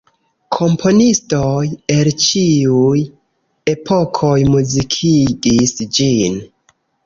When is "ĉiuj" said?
2.25-3.03